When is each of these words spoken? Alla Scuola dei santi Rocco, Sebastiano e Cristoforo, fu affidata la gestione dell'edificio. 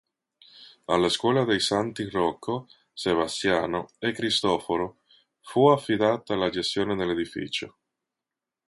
Alla 0.85 1.09
Scuola 1.09 1.43
dei 1.45 1.59
santi 1.59 2.09
Rocco, 2.09 2.67
Sebastiano 2.91 3.91
e 3.99 4.11
Cristoforo, 4.13 5.01
fu 5.41 5.67
affidata 5.67 6.33
la 6.33 6.49
gestione 6.49 6.95
dell'edificio. 6.95 7.77